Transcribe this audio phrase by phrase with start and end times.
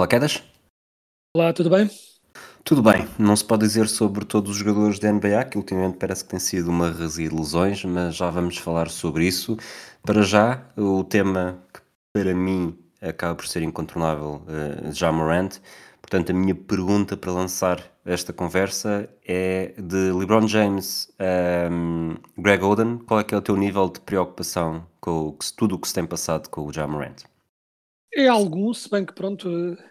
[0.00, 0.42] Olá, Quedas?
[1.36, 1.90] Olá, tudo bem?
[2.64, 6.24] Tudo bem, não se pode dizer sobre todos os jogadores da NBA, que ultimamente parece
[6.24, 9.58] que tem sido uma razia de lesões, mas já vamos falar sobre isso.
[10.02, 11.82] Para já, o tema que
[12.14, 15.58] para mim acaba por ser incontornável, uh, já Morant.
[16.00, 21.12] Portanto, a minha pergunta para lançar esta conversa é de LeBron James,
[21.70, 25.78] um, Greg Oden, qual é que é o teu nível de preocupação com tudo o
[25.78, 27.22] que se tem passado com o Jamorant?
[28.14, 29.48] É algum, se bem que pronto.
[29.48, 29.90] eh,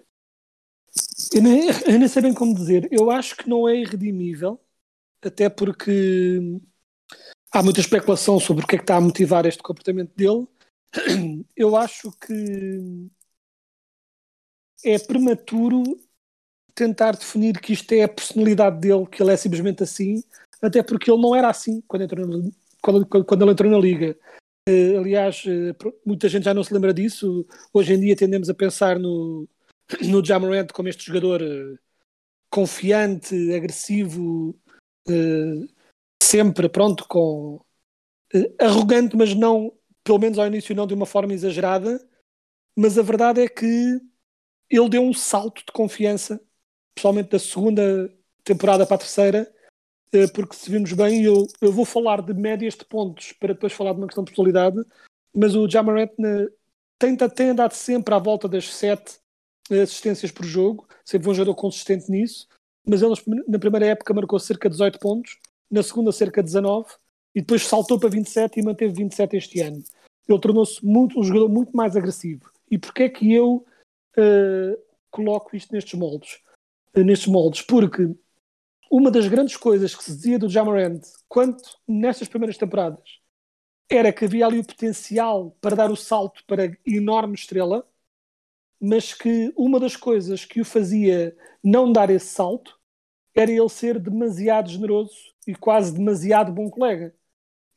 [1.33, 2.87] Eu nem, eu nem sei bem como dizer.
[2.91, 4.59] Eu acho que não é irredimível,
[5.23, 6.39] até porque
[7.51, 10.47] há muita especulação sobre o que é que está a motivar este comportamento dele.
[11.55, 12.33] Eu acho que
[14.83, 15.83] é prematuro
[16.75, 20.23] tentar definir que isto é a personalidade dele, que ele é simplesmente assim,
[20.61, 23.79] até porque ele não era assim quando, entrou na- quando, quando- quando ele entrou na
[23.79, 24.17] liga.
[24.69, 25.73] Eh, aliás, eh,
[26.05, 27.43] muita gente já não se lembra disso.
[27.73, 29.49] Hoje em dia tendemos a pensar no,
[30.03, 31.75] no Jamorant como este jogador eh,
[32.51, 34.55] confiante, agressivo,
[36.21, 37.59] sempre pronto, com
[38.59, 41.99] arrogante, mas não, pelo menos ao início, não de uma forma exagerada.
[42.75, 43.99] Mas a verdade é que
[44.69, 46.39] ele deu um salto de confiança,
[46.93, 49.51] principalmente da segunda temporada para a terceira,
[50.33, 53.93] porque se vimos bem, eu, eu vou falar de médias de pontos para depois falar
[53.93, 54.77] de uma questão de personalidade,
[55.35, 56.09] mas o Jamarant
[56.97, 59.19] tem, tem andado sempre à volta das sete
[59.69, 62.47] eh, assistências por jogo, sempre foi um jogador consistente nisso,
[62.85, 63.13] mas ele
[63.47, 65.37] na primeira época marcou cerca de 18 pontos,
[65.69, 66.89] na segunda cerca de 19,
[67.35, 69.83] e depois saltou para 27 e manteve 27 este ano.
[70.27, 72.51] Ele tornou-se muito, um jogador muito mais agressivo.
[72.69, 73.65] E porquê é que eu
[74.17, 74.77] eh,
[75.09, 76.39] coloco isto nestes moldes?
[76.93, 77.61] Eh, nestes moldes?
[77.61, 78.09] Porque
[78.89, 83.19] uma das grandes coisas que se dizia do Jamarant, quanto nestas primeiras temporadas,
[83.89, 87.87] era que havia ali o potencial para dar o salto para enorme estrela,
[88.79, 92.79] mas que uma das coisas que o fazia não dar esse salto
[93.35, 95.15] era ele ser demasiado generoso
[95.47, 97.13] e quase demasiado bom colega.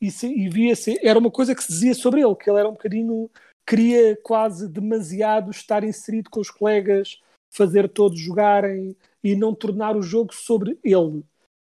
[0.01, 2.69] E, se, e via-se, era uma coisa que se dizia sobre ele, que ele era
[2.69, 3.31] um bocadinho,
[3.67, 7.21] queria quase demasiado estar inserido com os colegas,
[7.51, 11.25] fazer todos jogarem e não tornar o jogo sobre ele.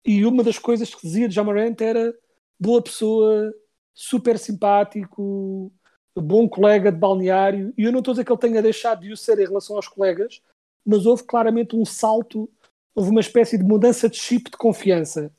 [0.05, 2.15] E uma das coisas que dizia de Jamarant era
[2.59, 3.53] boa pessoa,
[3.95, 5.73] super simpático,
[6.17, 7.73] bom colega de balneário.
[7.77, 9.77] E eu não estou a dizer que ele tenha deixado de o ser em relação
[9.77, 10.43] aos colegas,
[10.85, 12.51] mas houve claramente um salto,
[12.95, 15.33] houve uma espécie de mudança de chip de confiança.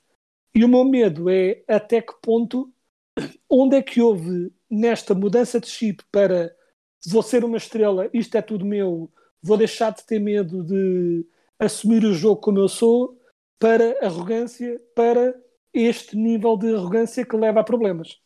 [0.56, 2.72] E o meu medo é até que ponto,
[3.50, 6.56] onde é que houve nesta mudança de chip para
[7.06, 11.26] vou ser uma estrela, isto é tudo meu, vou deixar de ter medo de
[11.66, 13.20] assumir o jogo como eu sou,
[13.60, 15.34] para arrogância, para
[15.74, 18.20] este nível de arrogância que leva a problemas.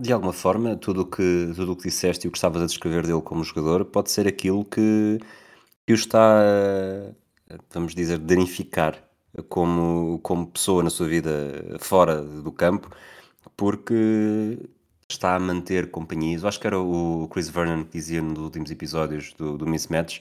[0.00, 3.06] De alguma forma, tudo o que, o que disseste e o que estavas a descrever
[3.06, 5.18] dele como jogador pode ser aquilo que,
[5.86, 6.42] que o está,
[7.72, 9.02] vamos dizer, danificar
[9.48, 12.90] como, como pessoa na sua vida fora do campo,
[13.56, 14.58] porque
[15.08, 16.42] está a manter companhias.
[16.42, 20.20] Eu acho que era o Chris Vernon que dizia nos últimos episódios do, do Mismatch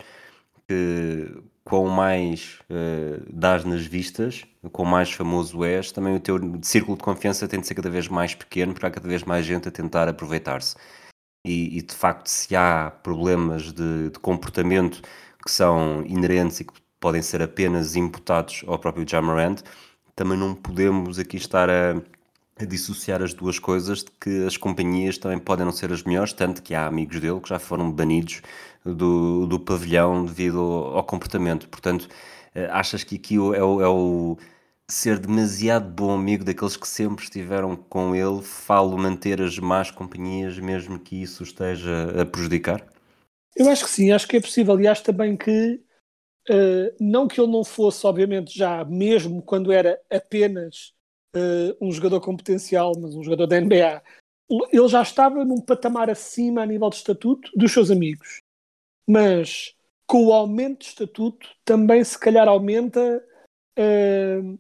[0.70, 6.96] que quão mais uh, dás nas vistas, quão mais famoso és, também o teu círculo
[6.96, 9.68] de confiança tem de ser cada vez mais pequeno, porque há cada vez mais gente
[9.68, 10.76] a tentar aproveitar-se.
[11.44, 15.02] E, e, de facto, se há problemas de, de, comportamento
[15.44, 19.62] que são inerentes e que podem ser apenas imputados ao próprio Jamarant,
[20.16, 21.96] também não podemos aqui estar a,
[22.60, 26.34] a dissociar as duas coisas de que as companhias também podem não ser as melhores,
[26.34, 28.42] tanto que há amigos dele que já foram banidos
[28.86, 31.68] do, do pavilhão devido ao, ao comportamento.
[31.70, 32.08] Portanto,
[32.54, 34.38] eh, achas que aqui é o, é o,
[34.90, 40.58] ser demasiado bom amigo daqueles que sempre estiveram com ele, falo manter as más companhias,
[40.58, 42.86] mesmo que isso esteja a prejudicar?
[43.56, 45.80] Eu acho que sim, acho que é possível e acho também que
[46.50, 50.94] uh, não que ele não fosse, obviamente, já mesmo quando era apenas
[51.36, 54.02] uh, um jogador com potencial, mas um jogador da NBA,
[54.72, 58.42] ele já estava num patamar acima a nível de estatuto dos seus amigos.
[59.10, 59.76] Mas
[60.06, 63.26] com o aumento de estatuto também se calhar aumenta
[63.80, 64.60] uh,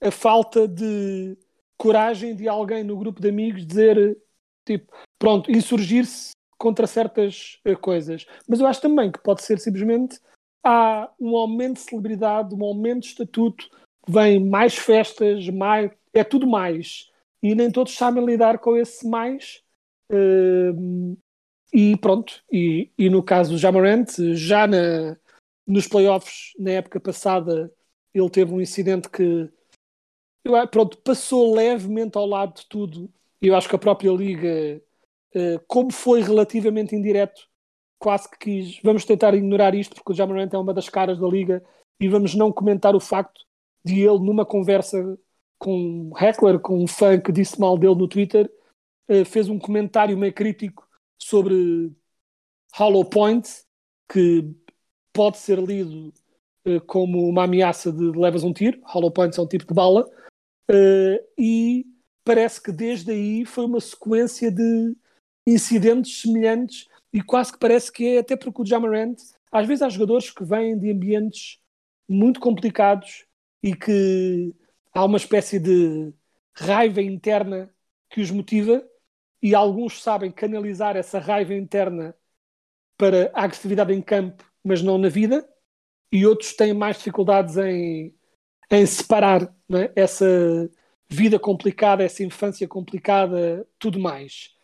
[0.00, 1.36] a falta de
[1.76, 4.16] coragem de alguém no grupo de amigos dizer,
[4.64, 8.26] tipo, pronto, insurgir-se contra certas uh, coisas.
[8.48, 10.18] Mas eu acho também que pode ser simplesmente
[10.64, 13.68] há um aumento de celebridade, um aumento de estatuto,
[14.08, 17.10] vem mais festas, mais, é tudo mais.
[17.42, 19.62] E nem todos sabem lidar com esse mais.
[20.10, 21.18] Uh,
[21.72, 25.16] e pronto, e, e no caso do Jamarant, já na,
[25.66, 27.72] nos playoffs, na época passada,
[28.12, 29.50] ele teve um incidente que
[30.70, 33.10] pronto, passou levemente ao lado de tudo.
[33.40, 34.82] E eu acho que a própria Liga,
[35.34, 37.48] uh, como foi relativamente indireto,
[37.98, 38.80] quase que quis.
[38.82, 41.64] Vamos tentar ignorar isto, porque o Jamarant é uma das caras da Liga,
[42.00, 43.46] e vamos não comentar o facto
[43.84, 45.18] de ele, numa conversa
[45.58, 48.50] com um heckler, com um fã que disse mal dele no Twitter,
[49.08, 50.86] uh, fez um comentário meio crítico
[51.32, 51.90] sobre
[52.74, 53.48] Hollow Point,
[54.06, 54.54] que
[55.14, 56.12] pode ser lido
[56.66, 58.78] uh, como uma ameaça de levas um tiro.
[58.84, 60.06] Hollow Points é um tipo de bala.
[60.70, 61.86] Uh, e
[62.22, 64.94] parece que desde aí foi uma sequência de
[65.46, 69.16] incidentes semelhantes e quase que parece que é até porque o Jamarant,
[69.50, 71.58] às vezes há jogadores que vêm de ambientes
[72.06, 73.24] muito complicados
[73.62, 74.54] e que
[74.92, 76.12] há uma espécie de
[76.54, 77.74] raiva interna
[78.10, 78.86] que os motiva
[79.42, 82.14] e alguns sabem canalizar essa raiva interna
[82.96, 85.46] para a agressividade em campo, mas não na vida,
[86.12, 88.14] e outros têm mais dificuldades em,
[88.70, 89.92] em separar é?
[89.96, 90.70] essa
[91.08, 94.54] vida complicada, essa infância complicada, tudo mais.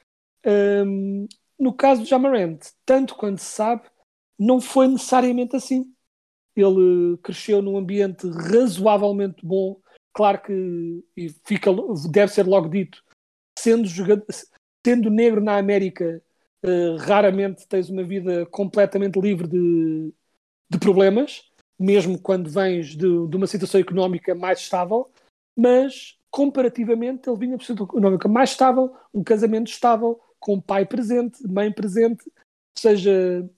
[0.46, 1.26] Um,
[1.58, 3.82] no caso do Jamarant, tanto quanto se sabe,
[4.38, 5.92] não foi necessariamente assim.
[6.54, 9.80] Ele cresceu num ambiente razoavelmente bom,
[10.12, 11.70] claro que e fica,
[12.10, 13.02] deve ser logo dito,
[13.58, 14.24] sendo jogador,
[14.84, 16.22] sendo negro na América,
[16.64, 20.12] uh, raramente tens uma vida completamente livre de,
[20.70, 25.10] de problemas, mesmo quando vens de, de, uma situação económica mais estável,
[25.56, 30.86] mas comparativamente ele vinha de uma situação económica mais estável, um casamento estável, com pai
[30.86, 33.48] presente, mãe presente, ou seja,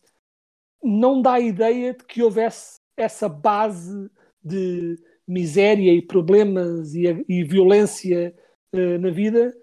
[0.83, 4.11] não dá a ideia de que houvesse essa base
[4.43, 4.97] de
[5.27, 8.35] miséria e problemas e, e violência
[8.75, 9.55] uh, na vida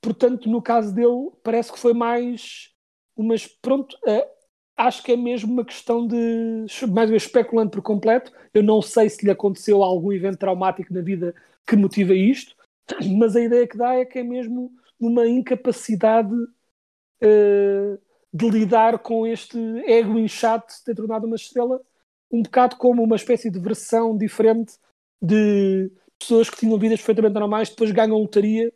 [0.00, 2.70] Portanto, no caso dele, parece que foi mais.
[3.16, 4.26] Mas pronto, uh,
[4.76, 6.16] acho que é mesmo uma questão de.
[6.16, 8.32] Mais uma vez, especulando por completo.
[8.54, 11.34] Eu não sei se lhe aconteceu algum evento traumático na vida
[11.66, 12.56] que motiva isto,
[13.18, 17.98] mas a ideia que dá é que é mesmo uma incapacidade uh,
[18.32, 21.80] de lidar com este ego inchado de ter tornado uma estrela,
[22.30, 24.74] um bocado como uma espécie de versão diferente
[25.20, 28.72] de pessoas que tinham vidas perfeitamente normais, depois ganham lotaria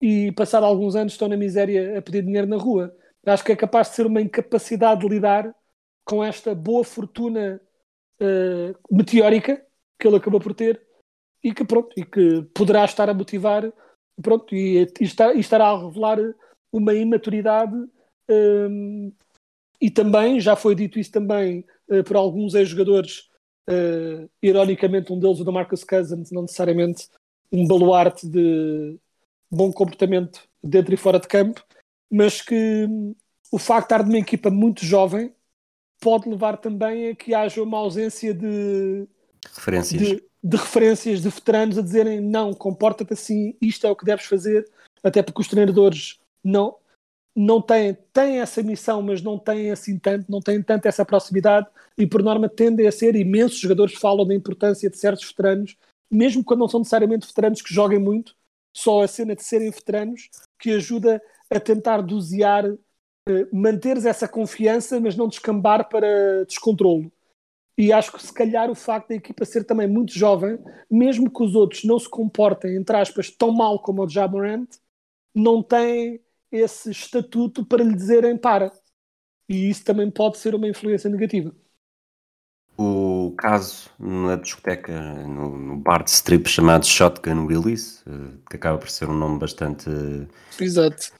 [0.00, 2.94] e passado alguns anos estão na miséria a pedir dinheiro na rua.
[3.26, 5.54] Acho que é capaz de ser uma incapacidade de lidar
[6.04, 7.60] com esta boa fortuna
[8.20, 9.62] uh, meteórica
[9.98, 10.80] que ele acabou por ter
[11.42, 13.70] e que pronto e que poderá estar a motivar
[14.22, 16.18] pronto e, e, está, e estará a revelar
[16.72, 17.76] uma imaturidade
[18.30, 19.12] um,
[19.80, 23.28] e também já foi dito isso também uh, por alguns ex-jogadores
[23.68, 27.08] uh, ironicamente um deles o da Marcus Cousins não necessariamente
[27.52, 28.98] um baluarte de
[29.50, 31.64] bom comportamento dentro e fora de campo,
[32.10, 33.14] mas que hum,
[33.50, 35.34] o facto de estar de uma equipa muito jovem
[36.00, 39.06] pode levar também a que haja uma ausência de
[39.54, 40.00] referências.
[40.00, 44.26] de, de referências de veteranos a dizerem não, comporta-te assim, isto é o que deves
[44.26, 44.68] fazer,
[45.02, 46.76] até porque os treinadores não
[47.38, 51.68] não têm, têm essa missão, mas não têm assim tanto, não têm tanto essa proximidade
[51.96, 55.76] e por norma tendem a ser imensos jogadores falam da importância de certos veteranos,
[56.10, 58.34] mesmo quando não são necessariamente veteranos que joguem muito,
[58.72, 61.20] só a cena de serem veteranos que ajuda
[61.50, 62.78] a tentar dosear, uh,
[63.52, 67.10] manteres essa confiança, mas não descambar para descontrolo.
[67.76, 70.58] E acho que se calhar o facto da equipa ser também muito jovem,
[70.90, 74.68] mesmo que os outros não se comportem, entre aspas, tão mal como o Jamorant,
[75.32, 76.20] não tem
[76.50, 78.72] esse estatuto para lhe dizerem para.
[79.48, 81.54] E isso também pode ser uma influência negativa.
[82.76, 88.78] O caso na discoteca, no, no bar de strip chamado Shotgun Willis, eh, que acaba
[88.78, 89.88] por ser um nome bastante.
[90.60, 91.12] Exato.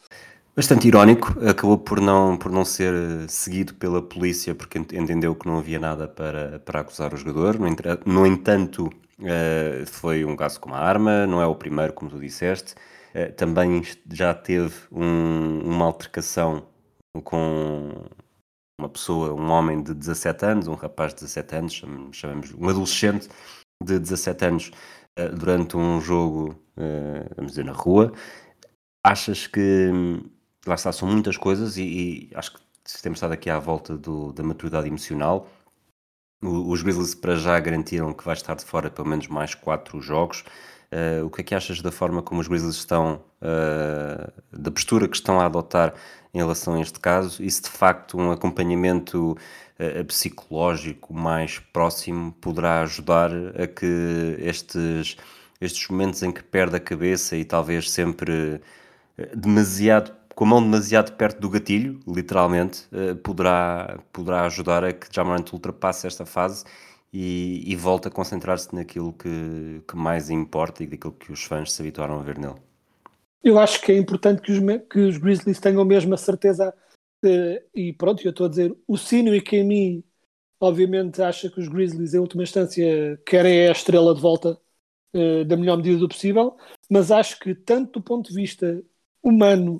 [0.54, 5.46] Bastante irónico, acabou por não, por não ser eh, seguido pela polícia porque entendeu que
[5.46, 7.56] não havia nada para, para acusar o jogador.
[8.04, 8.86] No, entanto,
[9.20, 12.74] uh, foi um caso com uma arma, não é o primeiro, como tu disseste.
[13.36, 16.62] Também já teve um, uma altercação
[17.24, 18.04] com
[18.78, 21.82] uma pessoa, um homem de 17 anos, um rapaz de 17 anos,
[22.12, 23.28] chamamos um adolescente
[23.82, 24.70] de 17 anos,
[25.18, 28.12] uh, durante um jogo, uh, vamos dizer, na rua.
[29.04, 29.90] Achas que,
[30.66, 32.60] lá está, são muitas coisas e, e acho que
[33.02, 35.48] temos estado aqui à volta do, da maturidade emocional.
[36.40, 40.44] Os Grizzlies para já garantiram que vai estar de fora pelo menos mais 4 jogos.
[40.90, 45.06] Uh, o que é que achas da forma como os Grizzlies estão, uh, da postura
[45.06, 45.92] que estão a adotar
[46.32, 47.42] em relação a este caso?
[47.42, 49.36] E se de facto um acompanhamento
[49.78, 53.30] uh, psicológico mais próximo poderá ajudar
[53.60, 55.18] a que estes,
[55.60, 58.60] estes momentos em que perde a cabeça e talvez sempre
[59.34, 62.86] demasiado com a mão demasiado perto do gatilho, literalmente,
[63.24, 66.64] poderá, poderá ajudar a que Jamarant ultrapasse esta fase
[67.12, 71.72] e, e volta a concentrar-se naquilo que, que mais importa e daquilo que os fãs
[71.72, 72.56] se habituaram a ver nele.
[73.42, 74.58] Eu acho que é importante que os,
[74.90, 76.74] que os Grizzlies tenham mesmo a certeza,
[77.24, 80.04] uh, e pronto, eu estou a dizer, o Sino e Kemi,
[80.60, 84.58] obviamente, acha que os Grizzlies, em última instância, querem a estrela de volta
[85.14, 86.56] uh, da melhor medida do possível,
[86.90, 88.82] mas acho que, tanto do ponto de vista
[89.22, 89.78] humano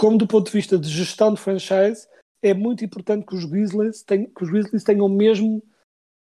[0.00, 2.08] como do ponto de vista de gestão de franchise,
[2.42, 5.62] é muito importante que os Grizzlies, tenham, que os Grizzlies tenham mesmo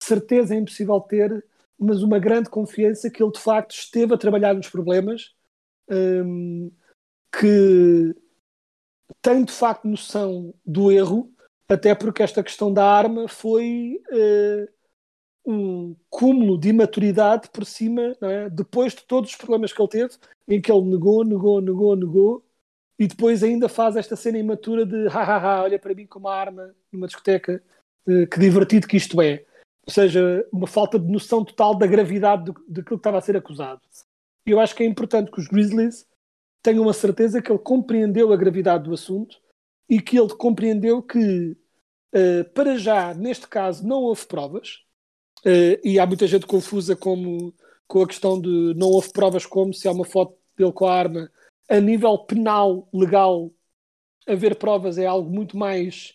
[0.05, 1.45] certeza é impossível ter,
[1.79, 5.35] mas uma grande confiança que ele de facto esteve a trabalhar nos problemas,
[5.91, 6.71] um,
[7.33, 8.15] que
[9.23, 11.33] tem de facto noção do erro,
[11.69, 14.69] até porque esta questão da arma foi uh,
[15.47, 18.51] um cúmulo de imaturidade por cima, é?
[18.51, 20.15] depois de todos os problemas que ele teve,
[20.49, 22.45] em que ele negou, negou, negou, negou,
[22.99, 26.75] e depois ainda faz esta cena imatura de hahaha, olha para mim com uma arma
[26.93, 27.63] numa discoteca,
[28.07, 29.45] uh, que divertido que isto é.
[29.91, 33.81] Ou seja, uma falta de noção total da gravidade daquilo que estava a ser acusado.
[34.47, 36.07] Eu acho que é importante que os Grizzlies
[36.63, 39.37] tenham a certeza que ele compreendeu a gravidade do assunto
[39.89, 41.57] e que ele compreendeu que,
[42.15, 44.79] uh, para já, neste caso, não houve provas.
[45.41, 47.53] Uh, e há muita gente confusa como,
[47.89, 50.95] com a questão de não houve provas como se há uma foto dele com a
[50.95, 51.29] arma.
[51.69, 53.51] A nível penal, legal,
[54.25, 56.15] haver provas é algo muito mais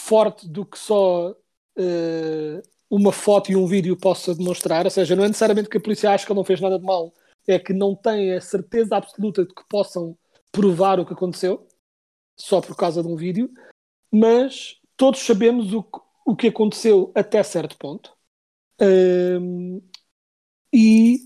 [0.00, 1.34] forte do que só
[1.78, 5.80] uh, uma foto e um vídeo possa demonstrar, ou seja, não é necessariamente que a
[5.80, 7.14] polícia ache que ele não fez nada de mal,
[7.46, 10.16] é que não tem a certeza absoluta de que possam
[10.52, 11.66] provar o que aconteceu,
[12.36, 13.50] só por causa de um vídeo,
[14.12, 15.84] mas todos sabemos o,
[16.26, 18.12] o que aconteceu até certo ponto.
[18.80, 19.80] Um,
[20.72, 21.18] e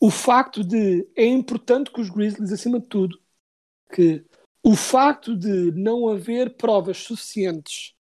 [0.00, 3.18] o facto de é importante que os Grizzlies, acima de tudo,
[3.92, 4.24] que
[4.62, 7.94] o facto de não haver provas suficientes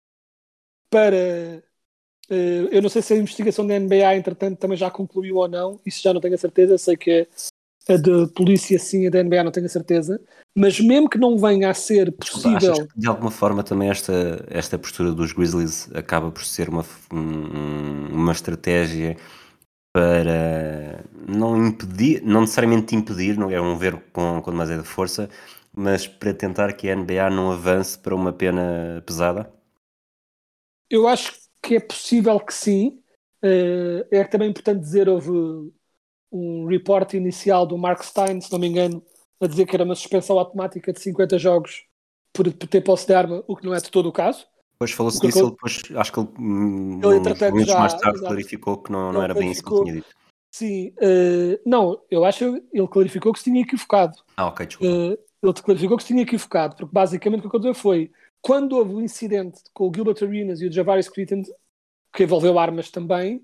[0.90, 1.62] para
[2.28, 6.02] eu não sei se a investigação da NBA, entretanto, também já concluiu ou não, isso
[6.02, 6.76] já não tenho a certeza.
[6.78, 7.26] Sei que
[7.88, 10.20] a da polícia sim, a da NBA não tenho a certeza.
[10.56, 12.72] Mas mesmo que não venha a ser possível.
[12.72, 16.84] Achas que de alguma forma também esta, esta postura dos Grizzlies acaba por ser uma,
[17.12, 19.16] uma estratégia
[19.94, 25.30] para não impedir, não necessariamente impedir, não é um ver com, com demasiada força,
[25.74, 29.50] mas para tentar que a NBA não avance para uma pena pesada?
[30.90, 33.00] Eu acho que que é possível que sim.
[33.42, 35.30] Uh, é também importante dizer, houve
[36.32, 39.02] um report inicial do Mark Stein, se não me engano,
[39.40, 41.84] a dizer que era uma suspensão automática de 50 jogos
[42.32, 44.46] por, por ter posse de arma, o que não é de todo o caso.
[44.72, 48.78] Depois falou-se disso, ele depois, acho que ele, hum, ele já, mais tarde exato, clarificou
[48.78, 50.08] que não, não era bem isso que ele tinha dito.
[50.50, 54.18] Sim, uh, não, eu acho que ele clarificou que se tinha equivocado.
[54.36, 54.94] Ah, ok, desculpa.
[54.94, 58.94] Uh, ele clarificou que se tinha equivocado, porque basicamente o que aconteceu foi quando houve
[58.94, 61.42] o incidente com o Gilbert Arenas e o Javaris Critton,
[62.12, 63.42] que envolveu armas também,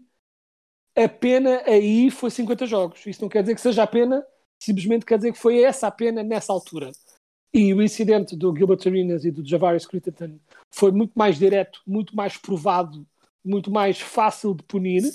[0.96, 3.06] a pena aí foi 50 jogos.
[3.06, 4.24] Isso não quer dizer que seja a pena,
[4.58, 6.90] simplesmente quer dizer que foi essa a pena nessa altura.
[7.52, 10.38] E o incidente do Gilbert Arenas e do Javaris Critton
[10.70, 13.06] foi muito mais direto, muito mais provado,
[13.44, 15.10] muito mais fácil de punir, ou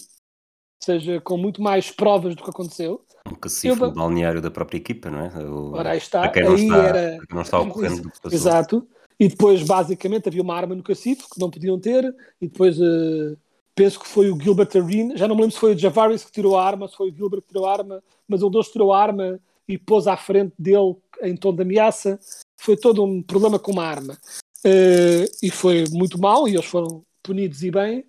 [0.84, 3.04] seja, com muito mais provas do que aconteceu.
[3.26, 3.92] Um cacifo Eu...
[3.92, 5.30] balneário da própria equipa, não é?
[5.46, 5.74] O...
[5.74, 6.24] Ora, aí está.
[6.24, 7.18] Aí está, era...
[7.32, 8.38] não está ocorrendo do que passou.
[8.38, 8.88] Exato.
[9.20, 12.04] E depois, basicamente, havia uma arma no cacifo que não podiam ter,
[12.40, 13.38] e depois uh,
[13.74, 16.32] penso que foi o Gilbert Arena, já não me lembro se foi o Javaris que
[16.32, 18.94] tirou a arma, se foi o Gilbert que tirou a arma, mas o dois tirou
[18.94, 22.20] a arma e pôs à frente dele em tom de ameaça.
[22.60, 24.18] Foi todo um problema com uma arma.
[24.60, 28.06] Uh, e foi muito mal, e eles foram punidos e bem.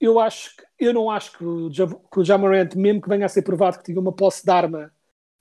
[0.00, 3.28] Eu acho que, eu não acho que o, que o Jamarant, mesmo que venha a
[3.28, 4.92] ser provado que tinha uma posse de arma,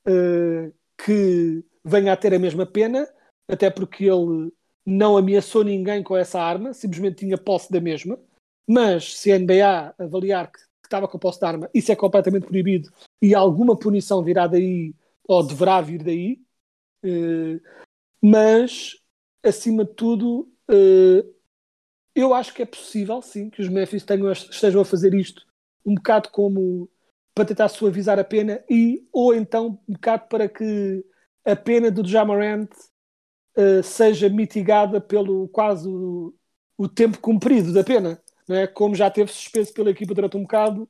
[0.07, 3.07] uh, que venha a ter a mesma pena,
[3.47, 4.51] até porque ele
[4.85, 8.19] não ameaçou ninguém com essa arma, simplesmente tinha posse da mesma.
[8.67, 12.91] Mas se a NBA avaliar que, estava com posse de arma, isso é completamente proibido
[13.21, 14.93] e alguma punição virá daí
[15.27, 16.41] ou deverá vir daí.
[17.03, 17.61] Uh,
[18.21, 18.97] mas,
[19.43, 21.33] acima de tudo, uh,
[22.13, 25.45] eu acho que é possível, sim, que os Memphis tenham, estejam a fazer isto
[25.85, 26.89] um bocado como
[27.33, 31.03] para tentar suavizar a pena e ou então um bocado para que
[31.45, 32.69] a pena do Jamarant
[33.57, 36.33] uh, seja mitigada pelo quase o,
[36.77, 38.67] o, tempo cumprido da pena, não é?
[38.67, 40.89] como já teve suspenso pela equipa durante um bocado,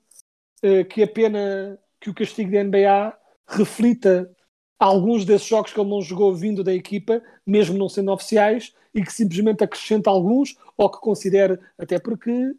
[0.63, 4.31] uh, que a pena, que o castigo da NBA reflita
[4.79, 9.03] alguns desses jogos que ele não jogou vindo da equipa, mesmo não sendo oficiais, e
[9.03, 12.53] que simplesmente acrescenta alguns, ou que considere, até porque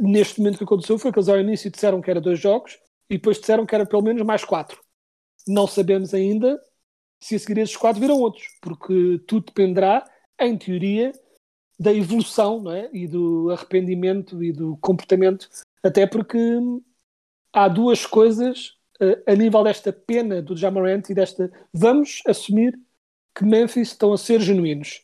[0.00, 2.78] neste momento o que aconteceu foi que eles ao início disseram que era dois jogos,
[3.08, 4.80] e depois disseram que era pelo menos mais quatro.
[5.46, 6.60] Não sabemos ainda
[7.22, 10.04] se a seguir esses quatro viram outros, porque tudo dependerá,
[10.38, 11.12] em teoria,
[11.78, 12.90] da evolução não é?
[12.92, 15.48] e do arrependimento e do comportamento,
[15.82, 16.38] até porque
[17.52, 22.78] há duas coisas uh, a nível desta pena do Jamarant e desta vamos assumir
[23.34, 25.02] que Memphis estão a ser genuínos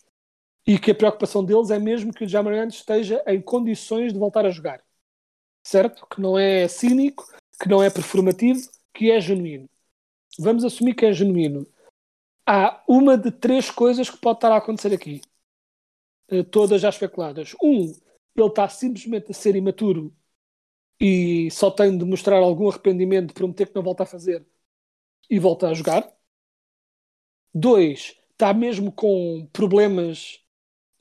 [0.66, 4.44] e que a preocupação deles é mesmo que o Jamarant esteja em condições de voltar
[4.44, 4.82] a jogar
[5.66, 6.06] certo?
[6.06, 7.26] Que não é cínico,
[7.60, 8.60] que não é performativo,
[8.94, 9.68] que é genuíno.
[10.38, 11.66] Vamos assumir que é genuíno.
[12.46, 15.20] Há uma de três coisas que pode estar a acontecer aqui,
[16.30, 17.54] uh, todas já especuladas.
[17.62, 17.92] Um,
[18.36, 20.14] ele está simplesmente a ser imaturo
[21.00, 24.46] e só tem de mostrar algum arrependimento, de prometer que não volta a fazer
[25.28, 26.08] e volta a jogar.
[27.52, 30.40] Dois, está mesmo com problemas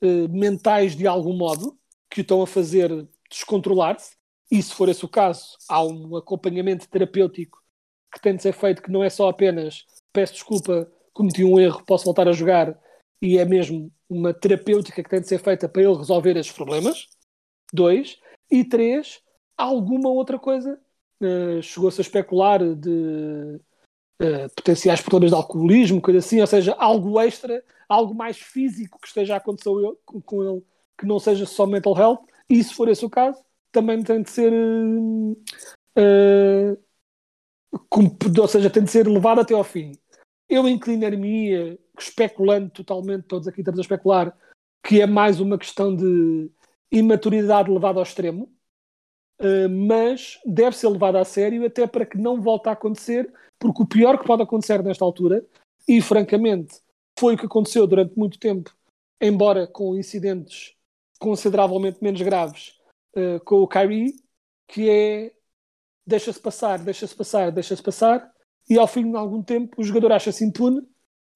[0.02, 1.78] uh, mentais de algum modo
[2.10, 4.16] que o estão a fazer descontrolar-se.
[4.50, 7.62] E se for esse o caso, há um acompanhamento terapêutico
[8.12, 11.82] que tem de ser feito, que não é só apenas peço desculpa, cometi um erro,
[11.86, 12.78] posso voltar a jogar,
[13.22, 17.08] e é mesmo uma terapêutica que tem de ser feita para ele resolver esses problemas.
[17.72, 18.18] Dois.
[18.50, 19.20] E três,
[19.56, 20.78] alguma outra coisa.
[21.20, 23.58] Uh, Chegou-se a especular de
[24.20, 29.08] uh, potenciais problemas de alcoolismo, coisa assim, ou seja, algo extra, algo mais físico que
[29.08, 29.70] esteja a acontecer
[30.24, 30.62] com ele,
[30.98, 32.20] que não seja só mental health.
[32.48, 33.42] E se for esse o caso,
[33.72, 34.52] também tem de ser.
[35.98, 36.78] Uh,
[38.38, 39.92] ou seja, tem de ser levado até ao fim.
[40.48, 44.36] Eu inclinar-me, especulando totalmente, todos aqui estamos a especular,
[44.84, 46.50] que é mais uma questão de
[46.90, 48.52] imaturidade levada ao extremo,
[49.40, 53.82] uh, mas deve ser levada a sério até para que não volte a acontecer, porque
[53.82, 55.44] o pior que pode acontecer nesta altura,
[55.88, 56.80] e francamente
[57.18, 58.72] foi o que aconteceu durante muito tempo,
[59.20, 60.74] embora com incidentes
[61.18, 62.78] consideravelmente menos graves,
[63.16, 64.14] uh, com o Kyrie,
[64.68, 65.32] que é
[66.06, 68.32] deixa-se passar, deixa-se passar, deixa-se passar,
[68.68, 70.82] e ao fim de algum tempo o jogador acha-se impune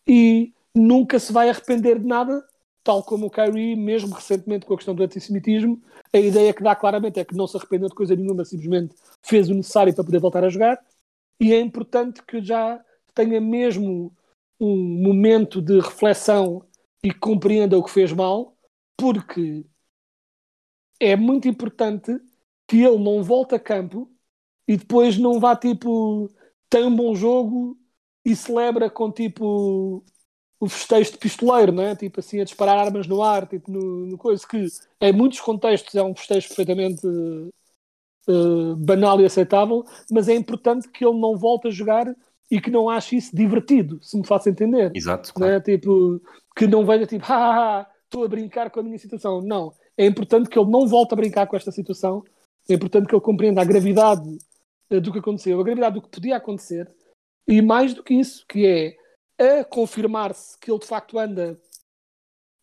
[0.06, 2.44] e nunca se vai arrepender de nada,
[2.82, 5.80] tal como o Kyrie, mesmo recentemente com a questão do antissemitismo,
[6.12, 9.48] a ideia que dá claramente é que não se arrependeu de coisa nenhuma, simplesmente fez
[9.48, 10.80] o necessário para poder voltar a jogar,
[11.38, 12.82] e é importante que já
[13.14, 14.12] tenha mesmo
[14.58, 16.64] um momento de reflexão
[17.02, 18.56] e compreenda o que fez mal,
[18.96, 19.64] porque
[20.98, 22.20] é muito importante
[22.68, 24.10] que ele não volte a campo
[24.68, 26.30] e depois não vá tipo
[26.70, 27.76] tem um bom jogo
[28.24, 30.04] e celebra com tipo
[30.60, 31.96] o festejo de pistoleiro, não é?
[31.96, 34.66] Tipo assim, a disparar armas no ar, tipo no, no coisa que
[35.00, 41.04] em muitos contextos é um festejo perfeitamente uh, banal e aceitável, mas é importante que
[41.04, 42.14] ele não volte a jogar
[42.50, 44.92] e que não ache isso divertido, se me faça entender.
[44.94, 45.54] Exato, claro.
[45.54, 45.60] é?
[45.60, 46.20] Tipo,
[46.54, 49.40] que não veja tipo, ah, estou a brincar com a minha situação.
[49.40, 52.22] Não, é importante que ele não volte a brincar com esta situação,
[52.68, 54.28] é importante que ele compreenda a gravidade
[54.98, 56.90] do que aconteceu, a gravidade do que podia acontecer,
[57.46, 58.96] e mais do que isso, que é
[59.60, 61.58] a confirmar-se que ele de facto anda,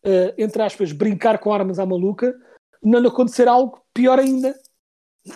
[0.04, 2.34] uh, entre aspas, brincar com armas à maluca,
[2.82, 4.58] não acontecer algo pior ainda.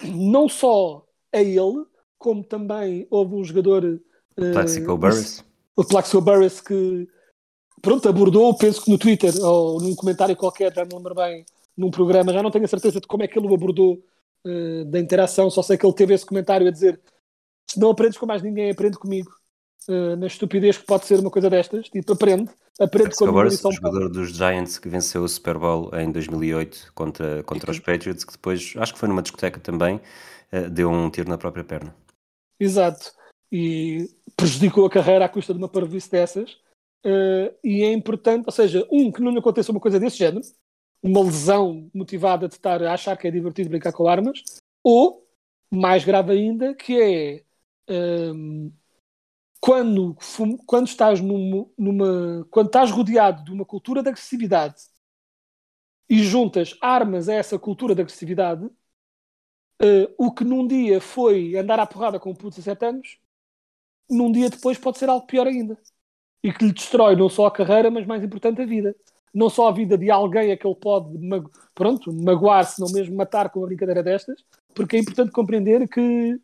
[0.05, 1.85] Não só a ele,
[2.19, 3.85] como também houve um jogador.
[3.85, 5.45] Uh, Plaxico Burris.
[5.77, 7.09] O Plaxico Burris que
[7.83, 11.45] pronto, abordou, penso que no Twitter ou num comentário qualquer, já não lembro bem,
[11.77, 14.01] num programa, já não tenho a certeza de como é que ele o abordou
[14.47, 17.01] uh, da interação, só sei que ele teve esse comentário a dizer
[17.71, 19.31] se não aprendes com mais ninguém, aprende comigo.
[19.89, 23.71] Uh, na estupidez que pode ser uma coisa destas, tipo, aprende, aprende com a lição.
[23.71, 28.25] O jogador dos Giants que venceu o Super Bowl em 2008 contra, contra os Patriots,
[28.25, 29.97] que depois, acho que foi numa discoteca também,
[30.53, 31.95] uh, deu um tiro na própria perna.
[32.61, 33.13] Exato,
[33.51, 36.53] e prejudicou a carreira à custa de uma parvoíce dessas.
[37.05, 40.45] Uh, e é importante, ou seja, um, que não lhe aconteça uma coisa desse género,
[41.03, 44.45] uma lesão motivada de estar a achar que é divertido brincar com armas,
[44.85, 45.27] ou,
[45.71, 47.45] mais grave ainda, que é
[48.33, 48.73] um,
[49.61, 50.17] quando,
[50.67, 54.83] quando estás numa, numa, quando estás rodeado de uma cultura de agressividade
[56.09, 61.81] e juntas armas a essa cultura de agressividade, uh, o que num dia foi andar
[61.81, 63.19] à porrada com um puto de 7 anos,
[64.11, 65.79] num dia depois pode ser algo pior ainda.
[66.45, 68.97] E que lhe destrói não só a carreira, mas mais importante a vida
[69.35, 71.19] não só a vida de alguém a que ele pode
[71.75, 76.35] pronto, magoar-se, não mesmo matar com uma brincadeira destas, porque é importante compreender que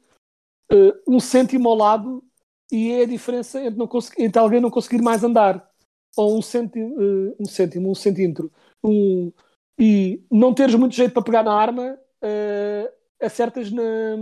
[0.72, 2.24] uh, um cêntimo ao lado
[2.72, 5.68] e é a diferença entre, não entre alguém não conseguir mais andar,
[6.16, 8.51] ou um cêntimo, uh, um, cêntimo, um centímetro,
[8.83, 9.33] um,
[9.79, 14.16] e não teres muito jeito para pegar na arma, uh, acertas na,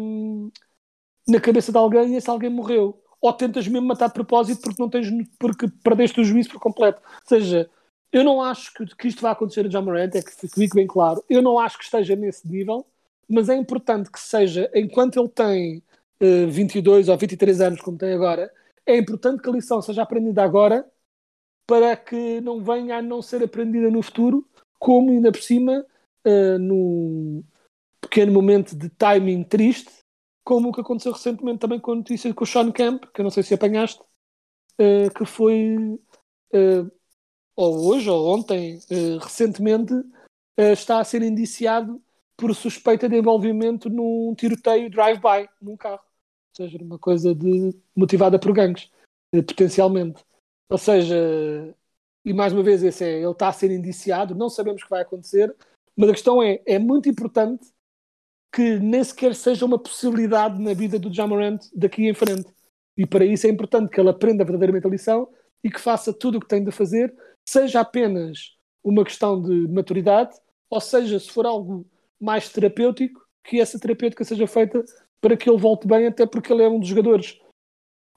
[1.28, 3.00] na cabeça de alguém e esse alguém morreu.
[3.20, 7.00] ou tentas mesmo matar de propósito porque não tens porque perdeste o juízo por completo.
[7.04, 7.70] Ou seja,
[8.16, 10.86] eu não acho que, que isto vai acontecer a John Morant, é que fique bem
[10.86, 11.22] claro.
[11.28, 12.86] Eu não acho que esteja nesse nível,
[13.28, 15.82] mas é importante que seja, enquanto ele tem
[16.22, 18.50] uh, 22 ou 23 anos, como tem agora,
[18.86, 20.90] é importante que a lição seja aprendida agora
[21.66, 24.48] para que não venha a não ser aprendida no futuro,
[24.78, 25.84] como ainda por cima,
[26.26, 27.44] uh, num
[28.00, 29.92] pequeno momento de timing triste,
[30.42, 33.24] como o que aconteceu recentemente também com a notícia com o Sean Camp, que eu
[33.24, 34.00] não sei se apanhaste,
[34.80, 35.76] uh, que foi
[36.54, 36.90] uh,
[37.56, 39.94] ou hoje ou ontem, uh, recentemente,
[40.58, 42.00] está a ser indiciado
[42.36, 46.00] por suspeita de envolvimento num tiroteio drive-by num carro.
[46.58, 48.90] Ou seja, uma coisa de, motivada por gangues,
[49.30, 50.24] potencialmente.
[50.68, 51.16] Ou seja,
[52.24, 54.90] e mais uma vez, esse é, ele está a ser indiciado, não sabemos o que
[54.90, 55.54] vai acontecer,
[55.96, 57.66] mas a questão é, é muito importante
[58.52, 62.52] que nem sequer seja uma possibilidade na vida do Jamarant daqui em frente.
[62.96, 65.28] E para isso é importante que ele aprenda verdadeiramente a lição
[65.62, 67.14] e que faça tudo o que tem de fazer,
[67.48, 70.36] seja apenas uma questão de maturidade,
[70.70, 71.86] ou seja, se for algo
[72.20, 74.84] mais terapêutico, que essa terapêutica seja feita
[75.20, 77.38] para que ele volte bem, até porque ele é um dos jogadores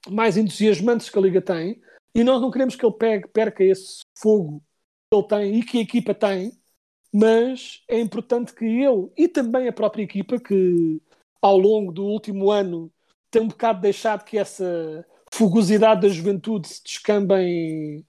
[0.10, 1.82] mais entusiasmantes que a Liga tem,
[2.14, 4.64] e nós não queremos que ele pegue, perca esse fogo
[5.12, 6.52] que ele tem e que a equipa tem,
[7.14, 11.02] mas é importante que ele e também a própria equipa, que
[11.42, 12.92] ao longo do último ano
[13.32, 18.06] tem um bocado deixado que essa fugosidade da juventude se descamba em uh,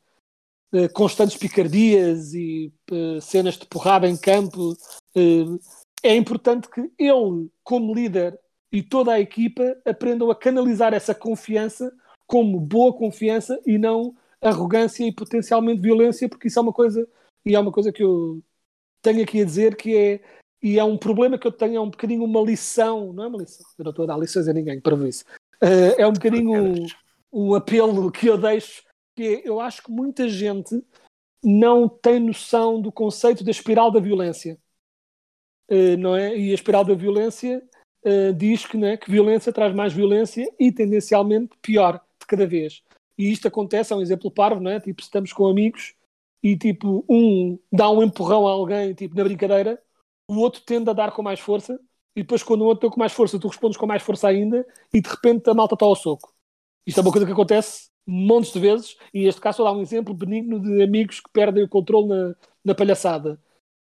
[0.92, 4.72] constantes picardias e uh, cenas de porrada em campo.
[5.16, 5.58] Uh,
[6.02, 8.38] é importante que ele, como líder,
[8.72, 11.92] e toda a equipa aprendam a canalizar essa confiança
[12.26, 17.06] como boa confiança e não arrogância e potencialmente violência, porque isso é uma coisa,
[17.44, 18.40] e é uma coisa que eu
[19.02, 20.20] tenho aqui a dizer que é,
[20.62, 23.38] e é um problema que eu tenho, é um bocadinho uma lição, não é uma
[23.38, 25.24] lição, eu não estou a dar lições a ninguém para ver isso,
[25.98, 26.86] é um bocadinho um,
[27.32, 28.82] um apelo que eu deixo,
[29.16, 30.82] que eu acho que muita gente
[31.42, 34.58] não tem noção do conceito da espiral da violência,
[35.70, 36.36] uh, não é?
[36.36, 37.62] E a espiral da violência
[38.04, 42.82] uh, diz que, né, que violência traz mais violência e tendencialmente pior cada vez.
[43.18, 44.80] E isto acontece, é um exemplo parvo, não é?
[44.80, 45.94] Tipo, estamos com amigos
[46.42, 49.82] e tipo, um dá um empurrão a alguém, tipo, na brincadeira,
[50.26, 51.78] o outro tende a dar com mais força,
[52.16, 54.66] e depois quando o outro deu com mais força, tu respondes com mais força ainda,
[54.92, 56.32] e de repente a malta está ao soco.
[56.86, 59.82] Isto é uma coisa que acontece montes de vezes, e neste caso vou dar um
[59.82, 62.34] exemplo benigno de amigos que perdem o controle na,
[62.64, 63.40] na palhaçada.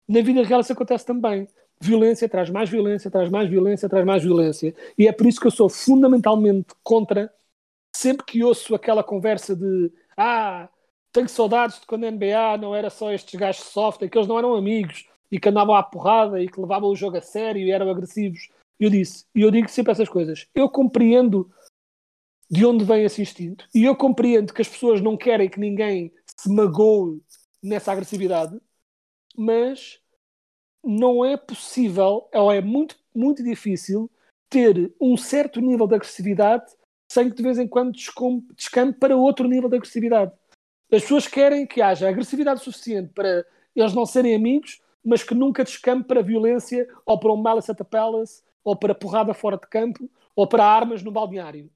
[0.08, 1.48] Na vida real isso acontece também.
[1.80, 4.74] Violência traz mais violência, traz mais violência, traz mais violência.
[4.98, 7.32] E é por isso que eu sou fundamentalmente contra
[7.96, 10.70] sempre que ouço aquela conversa de ah,
[11.12, 14.38] tenho saudades de quando a NBA não era só estes gajos soft, que eles não
[14.38, 17.72] eram amigos e que andavam à porrada e que levavam o jogo a sério e
[17.72, 18.50] eram agressivos.
[18.80, 20.48] Eu disse, e eu digo sempre essas coisas.
[20.54, 21.50] Eu compreendo
[22.50, 26.14] de onde vem esse instinto e eu compreendo que as pessoas não querem que ninguém
[26.38, 27.22] se magoe
[27.62, 28.60] nessa agressividade,
[29.36, 30.00] mas
[30.84, 34.10] não é possível, ou é muito, muito difícil,
[34.50, 36.72] ter um certo nível de agressividade
[37.12, 37.94] sem que de vez em quando
[38.56, 40.32] descampe para outro nível de agressividade.
[40.92, 45.64] As pessoas querem que haja agressividade suficiente para eles não serem amigos, mas que nunca
[45.64, 49.68] descampe para violência ou para um malice at the palace ou para porrada fora de
[49.68, 51.70] campo ou para armas no balneário.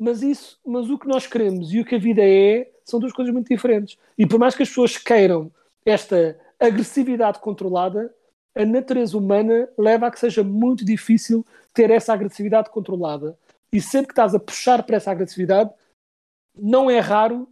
[0.00, 3.12] Mas isso, mas o que nós queremos e o que a vida é são duas
[3.12, 3.98] coisas muito diferentes.
[4.16, 5.52] E por mais que as pessoas queiram
[5.84, 8.12] esta agressividade controlada,
[8.54, 13.38] a natureza humana leva a que seja muito difícil ter essa agressividade controlada
[13.70, 15.70] e sempre que estás a puxar para essa agressividade,
[16.56, 17.48] não é raro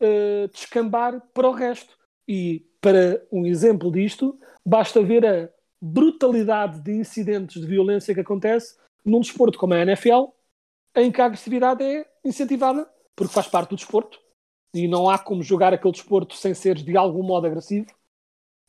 [0.00, 1.96] uh, descambar para o resto.
[2.28, 5.48] E para um exemplo disto, basta ver a
[5.80, 10.26] brutalidade de incidentes de violência que acontece num desporto como a NFL,
[10.94, 14.20] a agressividade é incentivada, porque faz parte do desporto,
[14.74, 17.86] e não há como jogar aquele desporto sem seres de algum modo agressivo.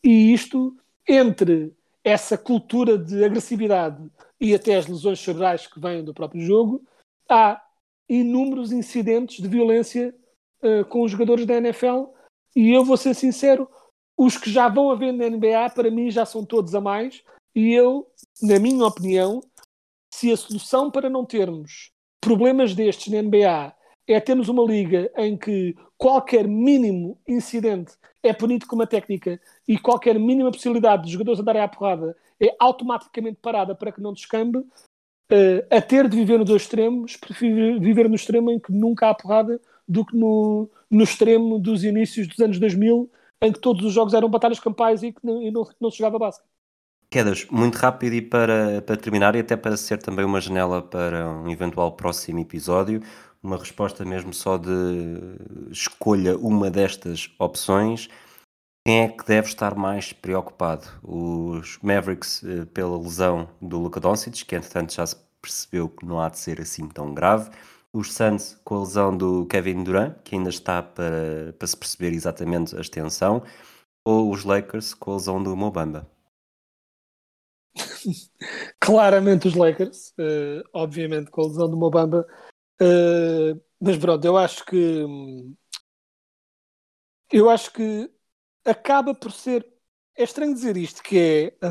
[0.04, 0.76] E isto,
[1.08, 6.86] entre essa cultura de agressividade e até as lesões cerebrais que vêm do próprio jogo,
[7.30, 7.62] há
[8.10, 10.14] inúmeros incidentes de violência
[10.62, 12.08] uh, com os jogadores da NFL
[12.54, 13.70] e eu vou ser sincero,
[14.18, 17.24] os que já vão haver na NBA para mim já são todos a mais
[17.56, 18.06] e eu,
[18.42, 19.42] na minha opinião,
[20.14, 21.93] se a solução para não termos
[22.24, 23.74] problemas destes na NBA
[24.08, 29.78] é termos uma liga em que qualquer mínimo incidente é punido com uma técnica e
[29.78, 34.58] qualquer mínima possibilidade de jogadores andarem à porrada é automaticamente parada para que não descambe,
[34.60, 39.10] uh, a ter de viver nos dois extremos, prefiro viver no extremo em que nunca
[39.10, 43.86] há porrada do que no, no extremo dos inícios dos anos 2000, em que todos
[43.86, 46.46] os jogos eram batalhas campais e que não, e não, não se jogava básica.
[47.14, 51.30] Quedas, muito rápido e para, para terminar, e até para ser também uma janela para
[51.30, 53.04] um eventual próximo episódio,
[53.44, 54.72] uma resposta mesmo só de
[55.70, 58.10] escolha uma destas opções,
[58.84, 60.88] quem é que deve estar mais preocupado?
[61.04, 66.20] Os Mavericks eh, pela lesão do Luka Doncic, que entretanto já se percebeu que não
[66.20, 67.52] há de ser assim tão grave.
[67.94, 72.12] Os Suns com a lesão do Kevin Durant, que ainda está para, para se perceber
[72.12, 73.44] exatamente a extensão.
[74.04, 76.12] Ou os Lakers com a lesão do Mobamba.
[78.80, 82.28] Claramente os Lakers, uh, obviamente com a lesão do Mobamba.
[82.82, 85.06] Uh, mas pronto, eu acho que
[87.32, 88.10] eu acho que
[88.66, 89.68] acaba por ser.
[90.16, 91.18] É estranho dizer isto, que
[91.62, 91.70] é.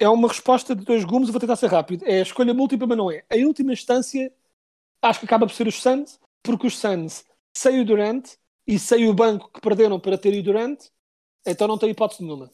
[0.00, 2.04] É uma resposta de dois gumes, vou tentar ser rápido.
[2.06, 3.24] É a escolha múltipla, mas não é.
[3.30, 4.32] Em última instância,
[5.02, 7.24] acho que acaba por ser os Suns, porque os Suns,
[7.56, 8.26] sem o Durant
[8.66, 10.80] e sem o banco que perderam para ter o Durant,
[11.46, 12.50] então não tem hipótese nenhuma.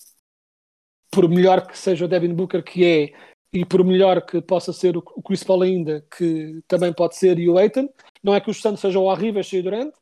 [1.10, 3.12] Por melhor que seja o Devin Booker, que é,
[3.52, 7.48] e por melhor que possa ser o Chris Paul ainda, que também pode ser, e
[7.48, 7.88] o Aiton,
[8.22, 9.92] não é que os Suns sejam horríveis sem o Durant,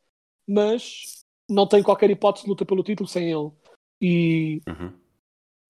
[0.49, 3.51] mas não tem qualquer hipótese de luta pelo título sem ele.
[4.01, 4.93] E uhum.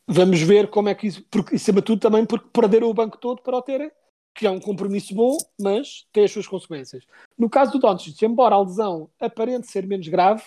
[0.09, 1.25] vamos ver como é que isso.
[1.31, 3.91] Porque, acima de tudo, também porque perderam o banco todo para o terem,
[4.35, 7.05] que é um compromisso bom, mas tem as suas consequências.
[7.39, 10.43] No caso do Doncic, embora a lesão aparente ser menos grave,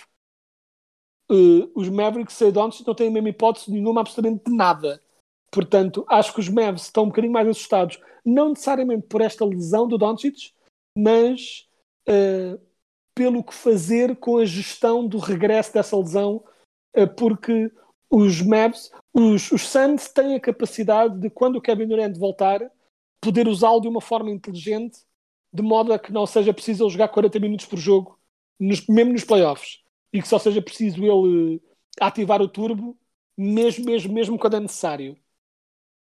[1.31, 5.01] uh, os Mavericks e Doncic não têm a mesma hipótese nenhuma, absolutamente nada.
[5.51, 9.87] Portanto, acho que os Mavs estão um bocadinho mais assustados, não necessariamente por esta lesão
[9.87, 10.51] do Doncic,
[10.97, 11.67] mas
[12.09, 12.59] uh,
[13.15, 16.43] pelo que fazer com a gestão do regresso dessa lesão,
[16.93, 17.71] eh, porque
[18.11, 22.71] os Mavs, os, os Suns têm a capacidade de, quando o Kevin Durant voltar,
[23.19, 24.99] poder usá-lo de uma forma inteligente,
[25.51, 28.19] de modo a que não seja preciso jogar 40 minutos por jogo,
[28.59, 31.61] nos, mesmo nos playoffs, e que só seja preciso ele
[31.99, 32.97] ativar o turbo,
[33.37, 35.17] mesmo, mesmo, mesmo quando é necessário.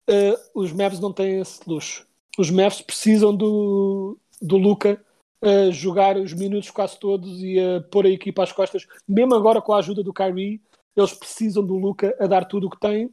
[0.08, 2.06] Uh, os Mavs não têm esse luxo.
[2.38, 5.04] Os Mavs precisam do, do Luca
[5.40, 9.60] a jogar os minutos quase todos e a pôr a equipa às costas, mesmo agora
[9.60, 10.62] com a ajuda do Kyrie,
[10.96, 13.12] eles precisam do Luca a dar tudo o que tem.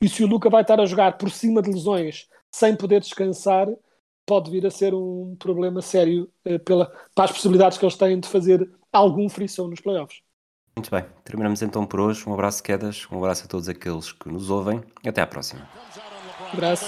[0.00, 3.68] E se o Luca vai estar a jogar por cima de lesões sem poder descansar,
[4.26, 6.30] pode vir a ser um problema sério
[6.64, 10.20] pela, para as possibilidades que eles têm de fazer algum frição nos playoffs.
[10.76, 12.28] Muito bem, terminamos então por hoje.
[12.28, 14.82] Um abraço, quedas, um abraço a todos aqueles que nos ouvem.
[15.06, 15.68] Até à próxima.
[16.40, 16.86] Um abraço.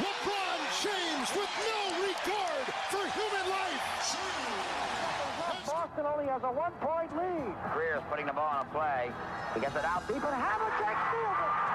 [0.00, 3.84] LeBron James with no regard for human life.
[5.66, 7.54] Boston only has a one-point lead.
[7.74, 9.12] Greer's putting the ball on a play.
[9.54, 11.69] He gets it out deep, and Havlicek steals it.